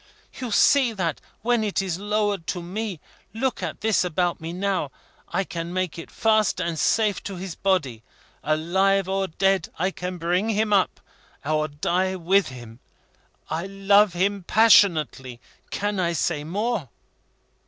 [0.33, 2.99] You see that when it is lowered to me
[3.35, 4.89] look at this about me now
[5.27, 8.01] I can make it fast and safe to his body.
[8.43, 11.01] Alive or dead, I will bring him up,
[11.45, 12.79] or die with him.
[13.47, 15.39] I love him passionately.
[15.69, 16.89] Can I say more?"